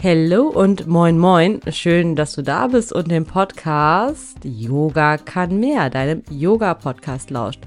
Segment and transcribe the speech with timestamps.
[0.00, 1.60] Hallo und moin moin.
[1.70, 7.60] Schön, dass du da bist und den Podcast Yoga kann mehr, deinem Yoga-Podcast lauscht.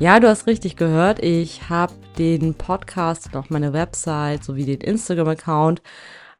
[0.00, 1.22] Ja, du hast richtig gehört.
[1.22, 5.80] Ich habe den Podcast und auch meine Website sowie den Instagram-Account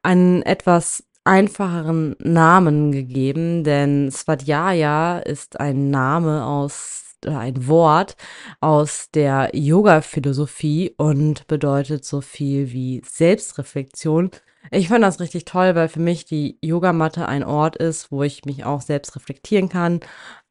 [0.03, 8.17] einen etwas einfacheren Namen gegeben, denn Svadhyaya ist ein Name aus ein Wort
[8.61, 14.31] aus der Yoga-Philosophie und bedeutet so viel wie Selbstreflexion.
[14.71, 18.45] Ich fand das richtig toll, weil für mich die Yogamatte ein Ort ist, wo ich
[18.45, 20.01] mich auch selbst reflektieren kann,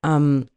[0.03, 0.47] ähm,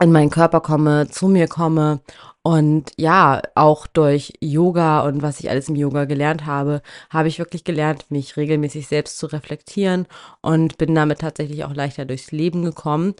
[0.00, 2.00] in meinen Körper komme, zu mir komme
[2.42, 7.38] und ja, auch durch Yoga und was ich alles im Yoga gelernt habe, habe ich
[7.38, 10.06] wirklich gelernt, mich regelmäßig selbst zu reflektieren
[10.42, 13.14] und bin damit tatsächlich auch leichter durchs Leben gekommen.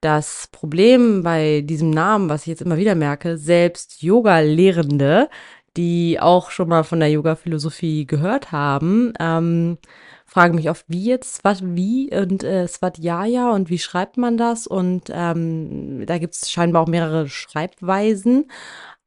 [0.00, 5.28] Das Problem bei diesem Namen, was ich jetzt immer wieder merke, selbst Yoga-Lehrende,
[5.76, 9.78] die auch schon mal von der Yoga-Philosophie gehört haben, ähm,
[10.26, 14.66] fragen mich oft, wie jetzt, was, wie und äh, Svadhyaya und wie schreibt man das?
[14.66, 18.46] Und ähm, da gibt es scheinbar auch mehrere Schreibweisen.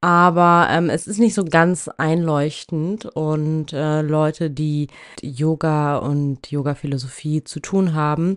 [0.02, 4.88] Aber ähm, es ist nicht so ganz einleuchtend und äh, Leute, die
[5.22, 8.36] Yoga und Yoga-Philosophie zu tun haben,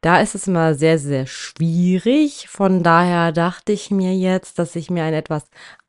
[0.00, 2.48] da ist es immer sehr, sehr schwierig.
[2.48, 5.44] Von daher dachte ich mir jetzt, dass ich mir einen etwas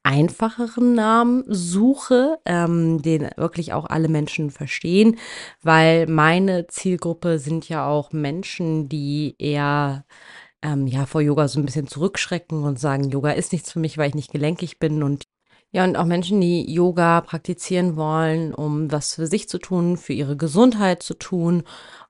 [0.05, 5.17] einfacheren Namen suche, ähm, den wirklich auch alle Menschen verstehen,
[5.63, 10.05] weil meine Zielgruppe sind ja auch Menschen, die eher
[10.61, 13.97] ähm, ja, vor Yoga so ein bisschen zurückschrecken und sagen, Yoga ist nichts für mich,
[13.97, 15.25] weil ich nicht gelenkig bin und
[15.71, 20.13] ja, und auch Menschen, die Yoga praktizieren wollen, um was für sich zu tun, für
[20.13, 21.63] ihre Gesundheit zu tun.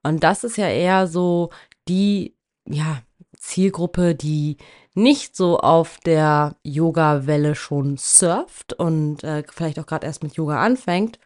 [0.03, 1.49] Und das ist ja eher so
[1.87, 2.34] die,
[2.67, 3.01] ja,
[3.37, 4.57] Zielgruppe, die
[4.93, 10.61] nicht so auf der Yoga-Welle schon surft und äh, vielleicht auch gerade erst mit Yoga
[10.61, 11.19] anfängt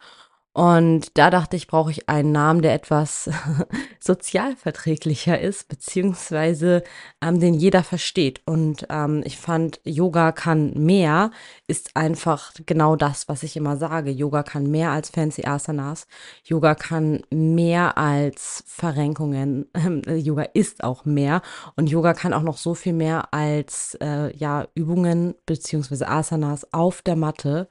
[0.52, 3.30] und da dachte ich, brauche ich einen Namen, der etwas
[4.00, 6.82] sozialverträglicher ist, beziehungsweise
[7.22, 8.40] ähm, den jeder versteht.
[8.46, 11.30] Und ähm, ich fand, Yoga kann mehr,
[11.68, 14.10] ist einfach genau das, was ich immer sage.
[14.10, 16.08] Yoga kann mehr als fancy Asanas.
[16.42, 19.66] Yoga kann mehr als Verrenkungen.
[19.74, 21.42] Ähm, Yoga ist auch mehr.
[21.76, 27.02] Und Yoga kann auch noch so viel mehr als äh, ja, Übungen beziehungsweise Asanas auf
[27.02, 27.68] der Matte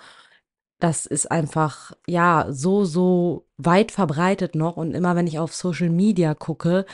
[0.79, 4.77] das ist einfach, ja, so, so weit verbreitet noch.
[4.77, 6.85] Und immer wenn ich auf Social Media gucke,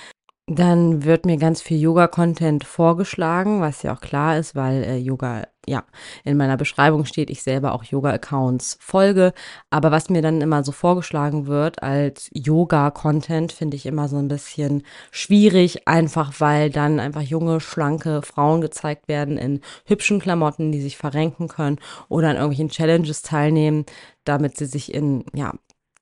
[0.47, 5.47] dann wird mir ganz viel Yoga-Content vorgeschlagen, was ja auch klar ist, weil äh, Yoga,
[5.65, 5.83] ja,
[6.23, 9.33] in meiner Beschreibung steht, ich selber auch Yoga-Accounts folge.
[9.71, 14.27] Aber was mir dann immer so vorgeschlagen wird als Yoga-Content, finde ich immer so ein
[14.27, 20.81] bisschen schwierig, einfach weil dann einfach junge, schlanke Frauen gezeigt werden in hübschen Klamotten, die
[20.81, 23.85] sich verrenken können oder an irgendwelchen Challenges teilnehmen,
[24.25, 25.53] damit sie sich in, ja,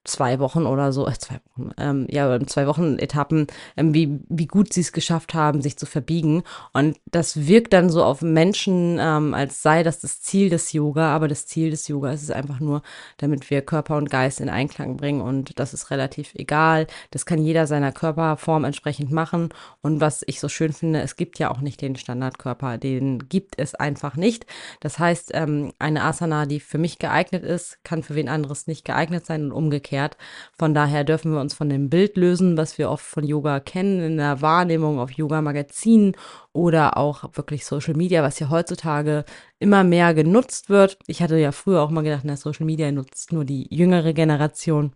[0.04, 3.48] zwei Wochen oder so, äh, zwei Wochen, ähm, ja, zwei Wochen Etappen,
[3.78, 6.44] ähm, wie, wie gut sie es geschafft haben, sich zu verbiegen.
[6.74, 11.16] Und das wirkt dann so auf Menschen, ähm, als sei das das Ziel des Yoga,
[11.16, 12.82] aber das Ziel des Yoga ist es einfach nur,
[13.18, 15.22] damit wir Körper und Geist in Einklang bringen.
[15.22, 16.88] Und das ist relativ egal.
[17.12, 19.50] Das kann jeder seiner Körperform entsprechend machen.
[19.82, 23.58] Und was ich so schön finde, es gibt ja auch nicht den Standardkörper, den gibt
[23.58, 24.46] es einfach nicht.
[24.82, 28.84] Das heißt, ähm, eine Asana, die für mich geeignet ist, kann für wen anderes nicht
[28.84, 30.18] geeignet sein und umgekehrt umgekehrt.
[30.58, 34.02] Von daher dürfen wir uns von dem Bild lösen, was wir oft von Yoga kennen,
[34.02, 36.16] in der Wahrnehmung auf Yoga-Magazinen
[36.52, 39.26] oder auch wirklich Social Media, was ja heutzutage
[39.60, 40.98] immer mehr genutzt wird.
[41.08, 44.94] Ich hatte ja früher auch mal gedacht, na, Social Media nutzt nur die jüngere Generation.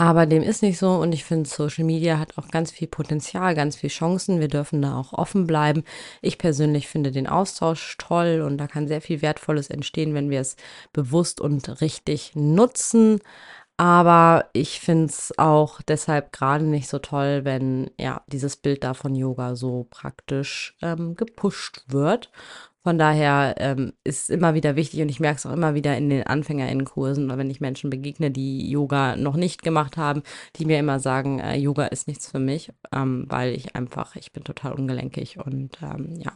[0.00, 3.56] Aber dem ist nicht so und ich finde, Social Media hat auch ganz viel Potenzial,
[3.56, 4.38] ganz viel Chancen.
[4.38, 5.82] Wir dürfen da auch offen bleiben.
[6.22, 10.40] Ich persönlich finde den Austausch toll und da kann sehr viel Wertvolles entstehen, wenn wir
[10.40, 10.54] es
[10.92, 13.18] bewusst und richtig nutzen.
[13.80, 18.92] Aber ich finde es auch deshalb gerade nicht so toll, wenn ja dieses Bild da
[18.92, 22.28] von Yoga so praktisch ähm, gepusht wird.
[22.84, 26.08] Von daher ähm, ist immer wieder wichtig und ich merke es auch immer wieder in
[26.10, 30.22] den AnfängerInnenkursen, wenn ich Menschen begegne, die Yoga noch nicht gemacht haben,
[30.56, 34.32] die mir immer sagen, äh, Yoga ist nichts für mich, ähm, weil ich einfach, ich
[34.32, 36.32] bin total ungelenkig und ähm, ja,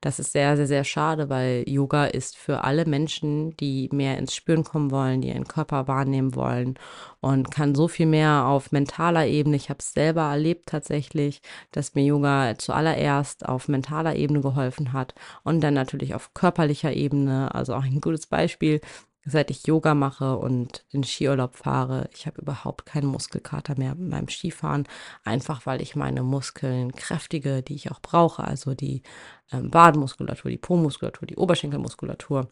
[0.00, 4.34] das ist sehr, sehr, sehr schade, weil Yoga ist für alle Menschen, die mehr ins
[4.34, 6.74] Spüren kommen wollen, die ihren Körper wahrnehmen wollen
[7.20, 9.56] und kann so viel mehr auf mentaler Ebene.
[9.56, 11.40] Ich habe es selber erlebt tatsächlich,
[11.72, 15.14] dass mir Yoga zuallererst auf mentaler Ebene geholfen hat
[15.44, 17.54] und dann natürlich auf körperlicher Ebene.
[17.54, 18.80] Also auch ein gutes Beispiel
[19.24, 24.28] seit ich Yoga mache und den Skiurlaub fahre, ich habe überhaupt keinen Muskelkater mehr beim
[24.28, 24.86] Skifahren,
[25.24, 29.02] einfach weil ich meine Muskeln kräftige, die ich auch brauche, also die
[29.50, 32.50] ähm, Wadenmuskulatur, die Po-Muskulatur, die Oberschenkelmuskulatur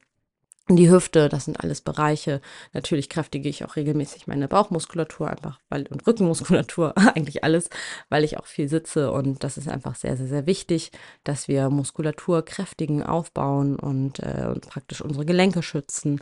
[0.68, 2.40] die Hüfte, das sind alles Bereiche.
[2.72, 7.68] Natürlich kräftige ich auch regelmäßig meine Bauchmuskulatur einfach, weil und Rückenmuskulatur, eigentlich alles,
[8.08, 10.92] weil ich auch viel sitze und das ist einfach sehr, sehr, sehr wichtig,
[11.24, 16.20] dass wir Muskulatur kräftigen, aufbauen und, äh, und praktisch unsere Gelenke schützen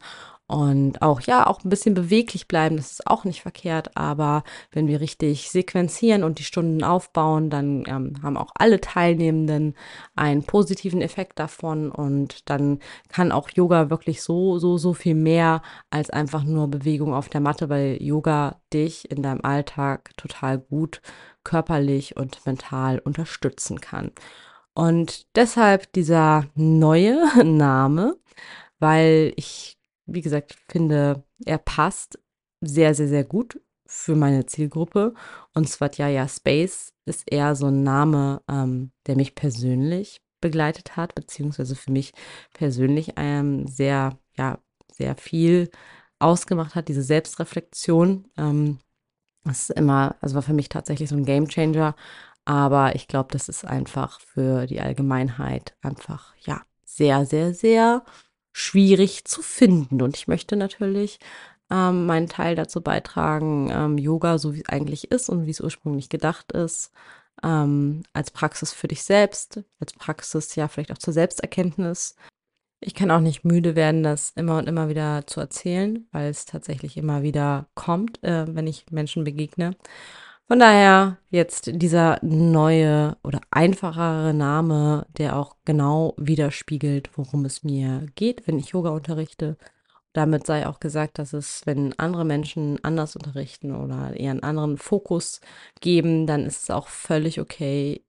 [0.51, 4.43] und auch, ja, auch ein bisschen beweglich bleiben, das ist auch nicht verkehrt, aber
[4.73, 9.77] wenn wir richtig sequenzieren und die Stunden aufbauen, dann ähm, haben auch alle Teilnehmenden
[10.17, 15.63] einen positiven Effekt davon und dann kann auch Yoga wirklich so, so, so viel mehr
[15.89, 21.01] als einfach nur Bewegung auf der Matte, weil Yoga dich in deinem Alltag total gut
[21.45, 24.11] körperlich und mental unterstützen kann.
[24.75, 28.17] Und deshalb dieser neue Name,
[28.81, 29.77] weil ich
[30.15, 32.19] wie gesagt, finde, er passt
[32.61, 35.15] sehr, sehr, sehr gut für meine Zielgruppe.
[35.55, 41.75] Und Svatjaya Space ist eher so ein Name, ähm, der mich persönlich begleitet hat, beziehungsweise
[41.75, 42.13] für mich
[42.55, 44.59] persönlich ähm, sehr, ja,
[44.93, 45.71] sehr viel
[46.19, 48.29] ausgemacht hat, diese Selbstreflexion.
[48.37, 48.79] Ähm,
[49.45, 51.95] das ist immer, also war für mich tatsächlich so ein Game Changer.
[52.45, 58.05] Aber ich glaube, das ist einfach für die Allgemeinheit einfach, ja, sehr, sehr, sehr
[58.61, 60.03] schwierig zu finden.
[60.03, 61.19] Und ich möchte natürlich
[61.71, 65.61] ähm, meinen Teil dazu beitragen, ähm, Yoga, so wie es eigentlich ist und wie es
[65.61, 66.93] ursprünglich gedacht ist,
[67.43, 72.17] ähm, als Praxis für dich selbst, als Praxis ja vielleicht auch zur Selbsterkenntnis.
[72.81, 76.45] Ich kann auch nicht müde werden, das immer und immer wieder zu erzählen, weil es
[76.47, 79.77] tatsächlich immer wieder kommt, äh, wenn ich Menschen begegne.
[80.51, 88.09] Von daher jetzt dieser neue oder einfachere Name, der auch genau widerspiegelt, worum es mir
[88.17, 89.57] geht, wenn ich Yoga unterrichte.
[90.13, 94.77] Damit sei auch gesagt, dass es, wenn andere Menschen anders unterrichten oder eher einen anderen
[94.77, 95.41] Fokus
[95.81, 98.03] geben, dann ist es auch völlig okay,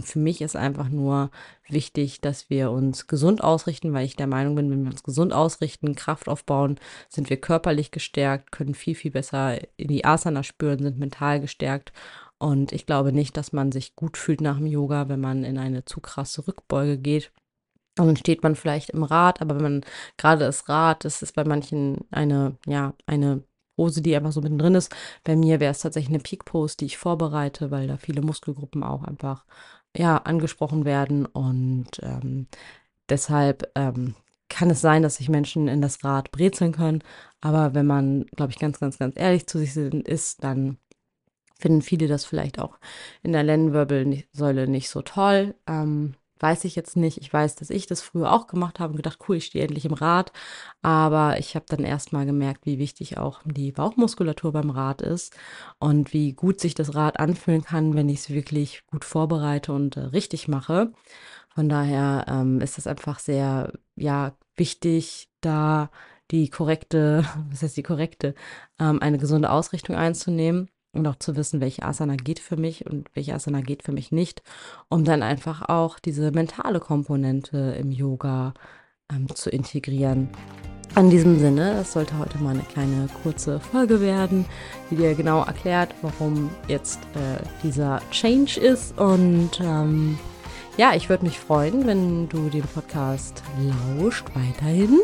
[0.00, 1.30] für mich ist einfach nur
[1.68, 5.32] wichtig, dass wir uns gesund ausrichten, weil ich der Meinung bin, wenn wir uns gesund
[5.32, 6.78] ausrichten, Kraft aufbauen,
[7.08, 11.92] sind wir körperlich gestärkt, können viel, viel besser in die Asana spüren, sind mental gestärkt.
[12.38, 15.58] Und ich glaube nicht, dass man sich gut fühlt nach dem Yoga, wenn man in
[15.58, 17.30] eine zu krasse Rückbeuge geht.
[17.98, 19.84] Und dann steht man vielleicht im Rad, aber wenn man
[20.16, 23.44] gerade das Rad, das ist bei manchen eine, ja, eine
[23.76, 24.94] Pose, die einfach so mittendrin ist.
[25.24, 28.82] Bei mir wäre es tatsächlich eine Peak Pose, die ich vorbereite, weil da viele Muskelgruppen
[28.82, 29.44] auch einfach
[29.96, 32.48] ja angesprochen werden und ähm,
[33.08, 34.14] deshalb ähm,
[34.48, 37.02] kann es sein, dass sich Menschen in das Rad brezeln können.
[37.40, 40.78] Aber wenn man, glaube ich, ganz, ganz, ganz ehrlich zu sich ist, dann
[41.58, 42.78] finden viele das vielleicht auch
[43.22, 45.54] in der Lendenwirbelsäule nicht so toll.
[45.66, 47.18] Ähm, weiß ich jetzt nicht.
[47.18, 49.84] Ich weiß, dass ich das früher auch gemacht habe und gedacht, cool, ich stehe endlich
[49.84, 50.32] im Rad.
[50.82, 55.34] Aber ich habe dann erst mal gemerkt, wie wichtig auch die Bauchmuskulatur beim Rad ist
[55.78, 59.96] und wie gut sich das Rad anfühlen kann, wenn ich es wirklich gut vorbereite und
[59.96, 60.92] äh, richtig mache.
[61.54, 65.90] Von daher ähm, ist es einfach sehr, ja, wichtig, da
[66.30, 68.34] die korrekte, was heißt die korrekte,
[68.80, 73.08] ähm, eine gesunde Ausrichtung einzunehmen und auch zu wissen, welche Asana geht für mich und
[73.14, 74.42] welche Asana geht für mich nicht,
[74.88, 78.54] um dann einfach auch diese mentale Komponente im Yoga
[79.12, 80.28] ähm, zu integrieren.
[80.96, 84.44] In diesem Sinne, das sollte heute mal eine kleine kurze Folge werden,
[84.90, 88.96] die dir genau erklärt, warum jetzt äh, dieser Change ist.
[88.96, 90.16] Und ähm,
[90.76, 93.42] ja, ich würde mich freuen, wenn du den Podcast
[93.98, 95.00] lauscht weiterhin.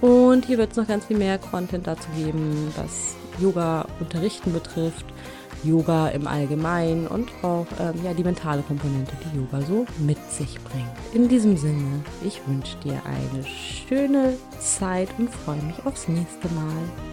[0.00, 5.04] Und hier wird es noch ganz viel mehr Content dazu geben, was Yoga unterrichten betrifft,
[5.62, 10.58] Yoga im Allgemeinen und auch ähm, ja, die mentale Komponente, die Yoga so mit sich
[10.62, 10.88] bringt.
[11.12, 17.09] In diesem Sinne, ich wünsche dir eine schöne Zeit und freue mich aufs nächste Mal.